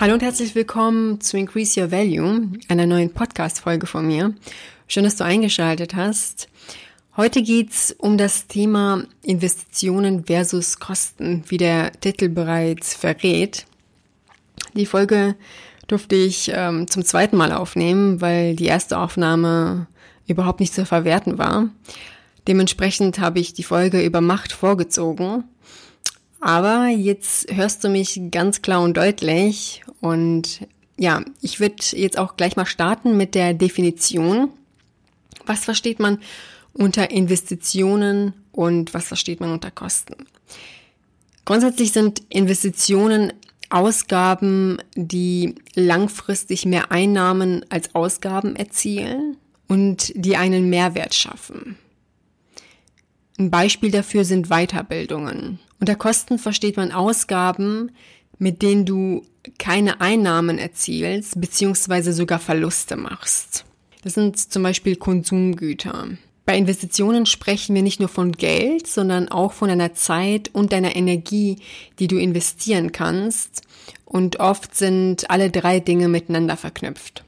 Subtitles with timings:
[0.00, 4.32] Hallo und herzlich willkommen zu Increase Your Value, einer neuen Podcast-Folge von mir.
[4.86, 6.48] Schön, dass du eingeschaltet hast.
[7.16, 13.66] Heute geht's um das Thema Investitionen versus Kosten, wie der Titel bereits verrät.
[14.74, 15.34] Die Folge
[15.88, 19.88] durfte ich ähm, zum zweiten Mal aufnehmen, weil die erste Aufnahme
[20.28, 21.70] überhaupt nicht zu verwerten war.
[22.46, 25.42] Dementsprechend habe ich die Folge über Macht vorgezogen.
[26.40, 30.60] Aber jetzt hörst du mich ganz klar und deutlich und
[30.96, 34.50] ja, ich würde jetzt auch gleich mal starten mit der Definition.
[35.46, 36.18] Was versteht man
[36.72, 40.26] unter Investitionen und was versteht man unter Kosten?
[41.44, 43.32] Grundsätzlich sind Investitionen
[43.70, 51.76] Ausgaben, die langfristig mehr Einnahmen als Ausgaben erzielen und die einen Mehrwert schaffen.
[53.38, 55.58] Ein Beispiel dafür sind Weiterbildungen.
[55.80, 57.92] Unter Kosten versteht man Ausgaben,
[58.38, 59.22] mit denen du
[59.58, 63.64] keine Einnahmen erzielst, beziehungsweise sogar Verluste machst.
[64.02, 66.08] Das sind zum Beispiel Konsumgüter.
[66.44, 70.96] Bei Investitionen sprechen wir nicht nur von Geld, sondern auch von deiner Zeit und deiner
[70.96, 71.56] Energie,
[71.98, 73.62] die du investieren kannst.
[74.06, 77.24] Und oft sind alle drei Dinge miteinander verknüpft.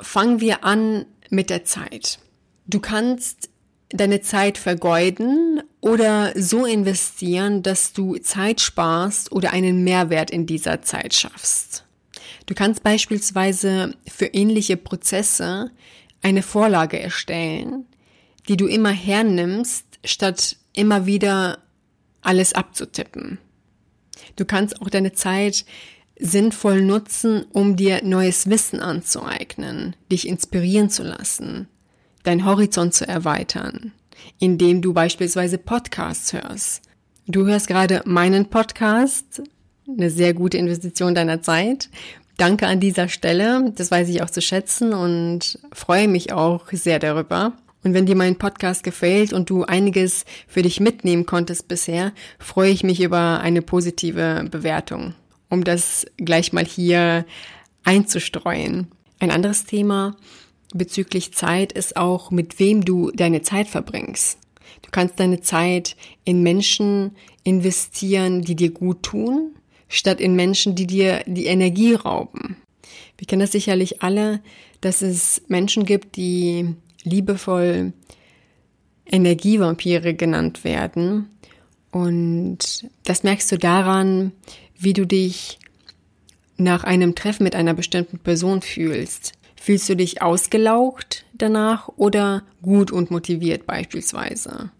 [0.00, 2.20] Fangen wir an mit der Zeit.
[2.66, 3.48] Du kannst
[3.88, 10.80] deine Zeit vergeuden oder so investieren, dass du Zeit sparst oder einen Mehrwert in dieser
[10.80, 11.84] Zeit schaffst.
[12.46, 15.72] Du kannst beispielsweise für ähnliche Prozesse
[16.22, 17.84] eine Vorlage erstellen,
[18.48, 21.58] die du immer hernimmst, statt immer wieder
[22.22, 23.38] alles abzutippen.
[24.36, 25.64] Du kannst auch deine Zeit
[26.16, 31.66] sinnvoll nutzen, um dir neues Wissen anzueignen, dich inspirieren zu lassen,
[32.22, 33.92] dein Horizont zu erweitern,
[34.38, 36.82] indem du beispielsweise Podcasts hörst.
[37.26, 39.42] Du hörst gerade meinen Podcast,
[39.88, 41.88] eine sehr gute Investition deiner Zeit.
[42.36, 46.98] Danke an dieser Stelle, das weiß ich auch zu schätzen und freue mich auch sehr
[46.98, 47.52] darüber.
[47.84, 52.70] Und wenn dir mein Podcast gefällt und du einiges für dich mitnehmen konntest bisher, freue
[52.70, 55.14] ich mich über eine positive Bewertung,
[55.48, 57.26] um das gleich mal hier
[57.84, 58.88] einzustreuen.
[59.18, 60.16] Ein anderes Thema
[60.72, 64.38] bezüglich Zeit ist auch, mit wem du deine Zeit verbringst.
[64.82, 67.12] Du kannst deine Zeit in Menschen
[67.44, 69.54] investieren, die dir gut tun,
[69.88, 72.56] statt in Menschen, die dir die Energie rauben.
[73.18, 74.40] Wir kennen das sicherlich alle,
[74.80, 77.92] dass es Menschen gibt, die liebevoll
[79.06, 81.28] Energievampire genannt werden.
[81.90, 84.32] Und das merkst du daran,
[84.76, 85.58] wie du dich
[86.56, 89.32] nach einem Treffen mit einer bestimmten Person fühlst.
[89.64, 94.72] Fühlst du dich ausgelaugt danach oder gut und motiviert beispielsweise?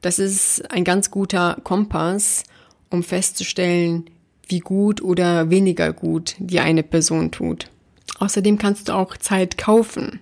[0.00, 2.44] Das ist ein ganz guter Kompass,
[2.88, 4.08] um festzustellen,
[4.46, 7.68] wie gut oder weniger gut dir eine Person tut.
[8.20, 10.20] Außerdem kannst du auch Zeit kaufen.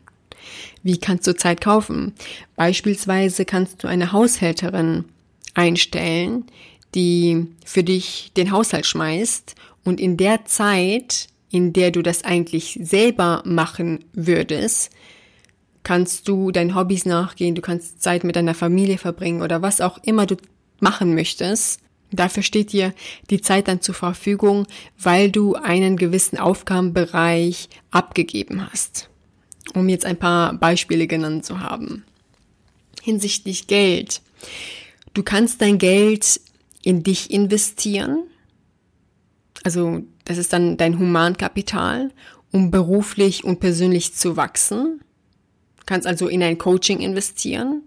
[0.83, 2.15] Wie kannst du Zeit kaufen?
[2.57, 5.05] Beispielsweise kannst du eine Haushälterin
[5.53, 6.47] einstellen,
[6.95, 9.55] die für dich den Haushalt schmeißt
[9.85, 14.91] und in der Zeit, in der du das eigentlich selber machen würdest,
[15.83, 19.99] kannst du deinen Hobbys nachgehen, du kannst Zeit mit deiner Familie verbringen oder was auch
[20.03, 20.37] immer du
[20.81, 21.81] machen möchtest.
[22.11, 22.95] Dafür steht dir
[23.31, 24.67] die Zeit dann zur Verfügung,
[24.99, 29.09] weil du einen gewissen Aufgabenbereich abgegeben hast
[29.75, 32.05] um jetzt ein paar Beispiele genannt zu haben.
[33.03, 34.21] Hinsichtlich Geld.
[35.15, 36.41] Du kannst dein Geld
[36.83, 38.25] in dich investieren.
[39.65, 42.11] Also das ist dann dein Humankapital,
[42.53, 45.01] um beruflich und persönlich zu wachsen.
[45.79, 47.83] Du kannst also in ein Coaching investieren.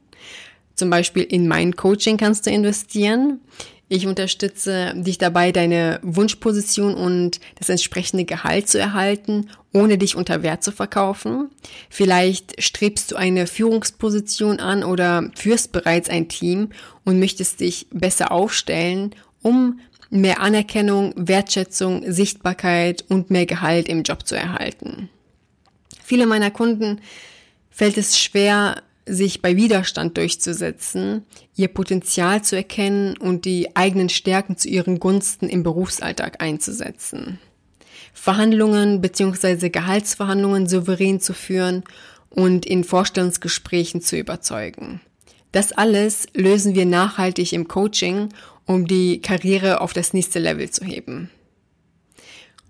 [0.75, 3.39] Zum Beispiel in mein Coaching kannst du investieren.
[3.93, 10.43] Ich unterstütze dich dabei, deine Wunschposition und das entsprechende Gehalt zu erhalten, ohne dich unter
[10.43, 11.49] Wert zu verkaufen.
[11.90, 16.69] Vielleicht strebst du eine Führungsposition an oder führst bereits ein Team
[17.03, 19.81] und möchtest dich besser aufstellen, um
[20.11, 25.09] mehr Anerkennung, Wertschätzung, Sichtbarkeit und mehr Gehalt im Job zu erhalten.
[26.03, 27.02] Viele meiner Kunden
[27.69, 31.25] fällt es schwer, sich bei Widerstand durchzusetzen,
[31.55, 37.40] ihr Potenzial zu erkennen und die eigenen Stärken zu ihren Gunsten im Berufsalltag einzusetzen.
[38.13, 39.69] Verhandlungen bzw.
[39.69, 41.84] Gehaltsverhandlungen souverän zu führen
[42.29, 45.02] und in Vorstellungsgesprächen zu überzeugen.
[45.51, 48.29] Das alles lösen wir nachhaltig im Coaching,
[48.65, 51.31] um die Karriere auf das nächste Level zu heben.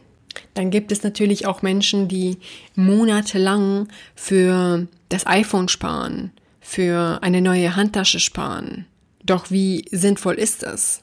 [0.54, 2.38] Dann gibt es natürlich auch Menschen, die
[2.76, 8.86] monatelang für das iPhone sparen, für eine neue Handtasche sparen.
[9.24, 11.02] Doch wie sinnvoll ist das?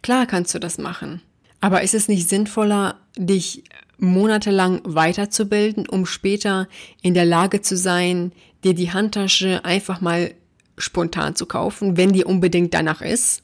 [0.00, 1.20] Klar kannst du das machen.
[1.60, 3.64] Aber ist es nicht sinnvoller, dich
[3.98, 6.68] monatelang weiterzubilden, um später
[7.02, 8.32] in der Lage zu sein,
[8.64, 10.34] dir die Handtasche einfach mal
[10.76, 13.42] spontan zu kaufen, wenn dir unbedingt danach ist?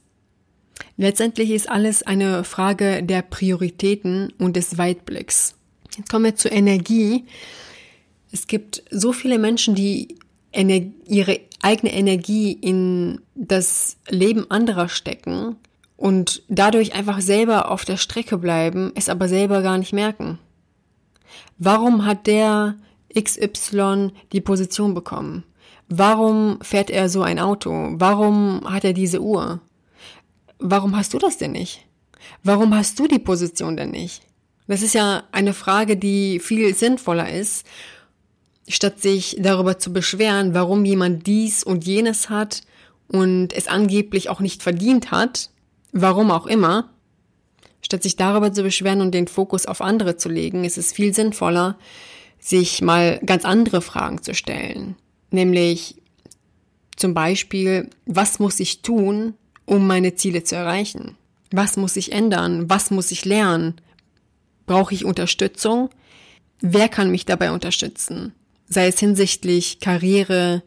[0.97, 5.55] Letztendlich ist alles eine Frage der Prioritäten und des Weitblicks.
[5.97, 7.25] Jetzt kommen wir zur Energie.
[8.33, 10.19] Es gibt so viele Menschen, die
[10.53, 15.57] ihre eigene Energie in das Leben anderer stecken
[15.97, 20.39] und dadurch einfach selber auf der Strecke bleiben, es aber selber gar nicht merken.
[21.59, 22.77] Warum hat der
[23.15, 25.45] XY die Position bekommen?
[25.89, 27.91] Warum fährt er so ein Auto?
[27.93, 29.61] Warum hat er diese Uhr?
[30.59, 31.87] Warum hast du das denn nicht?
[32.43, 34.23] Warum hast du die Position denn nicht?
[34.67, 37.67] Das ist ja eine Frage, die viel sinnvoller ist,
[38.67, 42.63] statt sich darüber zu beschweren, warum jemand dies und jenes hat
[43.09, 45.51] und es angeblich auch nicht verdient hat,
[45.93, 46.91] warum auch immer,
[47.83, 51.13] statt sich darüber zu beschweren und den Fokus auf andere zu legen, ist es viel
[51.13, 51.77] sinnvoller,
[52.45, 54.97] sich mal ganz andere Fragen zu stellen.
[55.31, 55.97] Nämlich
[56.95, 59.33] zum Beispiel, was muss ich tun,
[59.65, 61.17] um meine Ziele zu erreichen?
[61.51, 62.69] Was muss ich ändern?
[62.69, 63.81] Was muss ich lernen?
[64.67, 65.89] Brauche ich Unterstützung?
[66.61, 68.35] Wer kann mich dabei unterstützen?
[68.69, 70.63] Sei es hinsichtlich Karriere,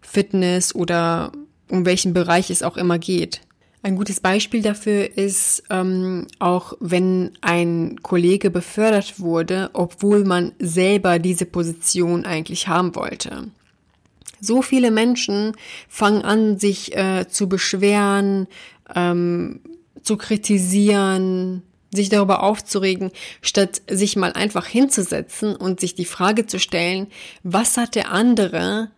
[0.00, 1.30] Fitness oder
[1.68, 3.42] um welchen Bereich es auch immer geht.
[3.82, 11.18] Ein gutes Beispiel dafür ist ähm, auch, wenn ein Kollege befördert wurde, obwohl man selber
[11.18, 13.50] diese Position eigentlich haben wollte.
[14.40, 15.56] So viele Menschen
[15.88, 18.48] fangen an, sich äh, zu beschweren,
[18.94, 19.60] ähm,
[20.02, 23.10] zu kritisieren, sich darüber aufzuregen,
[23.40, 27.08] statt sich mal einfach hinzusetzen und sich die Frage zu stellen,
[27.42, 28.90] was hat der andere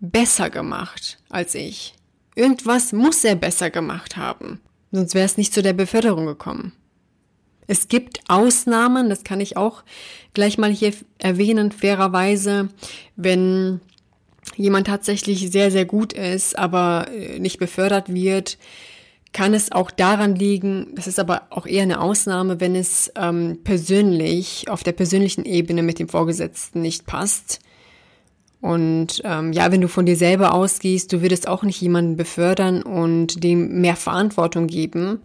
[0.00, 1.95] besser gemacht als ich?
[2.36, 4.60] Irgendwas muss er besser gemacht haben,
[4.92, 6.72] sonst wäre es nicht zu der Beförderung gekommen.
[7.66, 9.82] Es gibt Ausnahmen, das kann ich auch
[10.34, 12.68] gleich mal hier erwähnen, fairerweise,
[13.16, 13.80] wenn
[14.54, 18.58] jemand tatsächlich sehr, sehr gut ist, aber äh, nicht befördert wird,
[19.32, 23.58] kann es auch daran liegen, das ist aber auch eher eine Ausnahme, wenn es ähm,
[23.64, 27.60] persönlich, auf der persönlichen Ebene mit dem Vorgesetzten nicht passt.
[28.60, 32.82] Und ähm, ja, wenn du von dir selber ausgehst, du würdest auch nicht jemanden befördern
[32.82, 35.20] und dem mehr Verantwortung geben,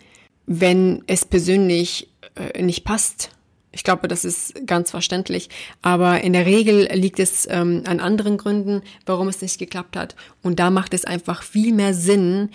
[0.46, 3.30] wenn es persönlich äh, nicht passt.
[3.72, 5.50] Ich glaube, das ist ganz verständlich.
[5.82, 10.16] Aber in der Regel liegt es ähm, an anderen Gründen, warum es nicht geklappt hat.
[10.44, 12.50] Und da macht es einfach viel mehr Sinn,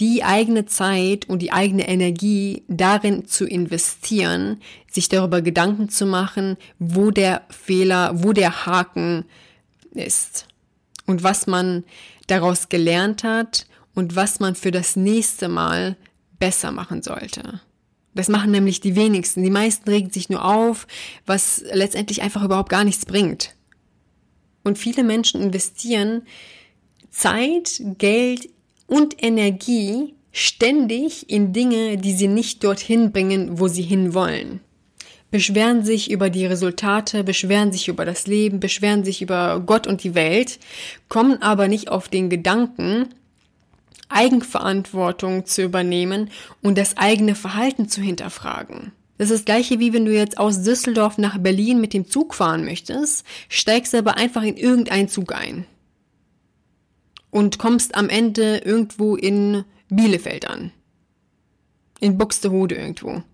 [0.00, 4.60] die eigene Zeit und die eigene Energie darin zu investieren,
[4.90, 9.24] sich darüber Gedanken zu machen, wo der Fehler, wo der Haken
[9.96, 10.46] ist
[11.06, 11.84] und was man
[12.26, 15.96] daraus gelernt hat und was man für das nächste Mal
[16.38, 17.60] besser machen sollte.
[18.14, 19.42] Das machen nämlich die wenigsten.
[19.42, 20.86] Die meisten regen sich nur auf,
[21.26, 23.54] was letztendlich einfach überhaupt gar nichts bringt.
[24.62, 26.22] Und viele Menschen investieren
[27.10, 28.48] Zeit, Geld
[28.86, 34.60] und Energie ständig in Dinge, die sie nicht dorthin bringen, wo sie hinwollen
[35.34, 40.04] beschweren sich über die Resultate, beschweren sich über das Leben, beschweren sich über Gott und
[40.04, 40.60] die Welt,
[41.08, 43.08] kommen aber nicht auf den Gedanken,
[44.08, 46.30] Eigenverantwortung zu übernehmen
[46.62, 48.92] und das eigene Verhalten zu hinterfragen.
[49.18, 52.32] Das ist das gleiche wie wenn du jetzt aus Düsseldorf nach Berlin mit dem Zug
[52.32, 55.66] fahren möchtest, steigst aber einfach in irgendeinen Zug ein
[57.32, 60.70] und kommst am Ende irgendwo in Bielefeld an.
[61.98, 63.24] In Buxtehude irgendwo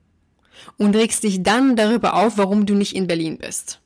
[0.76, 3.80] und regst dich dann darüber auf, warum du nicht in Berlin bist.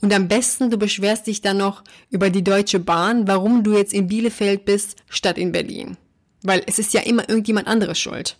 [0.00, 3.94] Und am besten, du beschwerst dich dann noch über die Deutsche Bahn, warum du jetzt
[3.94, 5.96] in Bielefeld bist, statt in Berlin.
[6.42, 8.36] Weil es ist ja immer irgendjemand anderes schuld.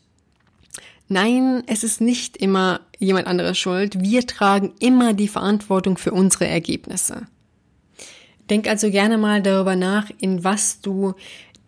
[1.09, 4.01] Nein, es ist nicht immer jemand anderes schuld.
[4.03, 7.23] Wir tragen immer die Verantwortung für unsere Ergebnisse.
[8.51, 11.15] Denk also gerne mal darüber nach, in was du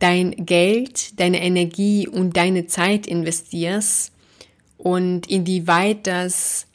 [0.00, 4.12] dein Geld, deine Energie und deine Zeit investierst
[4.78, 6.66] und inwieweit das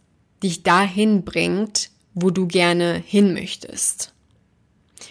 [0.44, 4.14] dich dahin bringt, wo du gerne hin möchtest.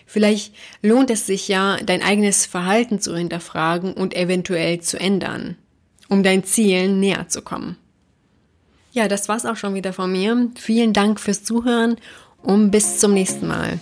[0.07, 5.57] Vielleicht lohnt es sich ja, dein eigenes Verhalten zu hinterfragen und eventuell zu ändern,
[6.09, 7.77] um deinen Zielen näher zu kommen.
[8.93, 10.51] Ja, das war's auch schon wieder von mir.
[10.55, 11.97] Vielen Dank fürs Zuhören
[12.43, 13.81] und bis zum nächsten Mal.